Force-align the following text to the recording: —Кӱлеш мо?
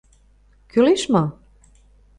—Кӱлеш 0.71 1.01
мо? 1.13 1.23